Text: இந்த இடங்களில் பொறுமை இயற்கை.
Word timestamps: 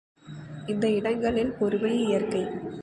இந்த 0.67 0.89
இடங்களில் 0.89 1.53
பொறுமை 1.59 1.93
இயற்கை. 2.05 2.43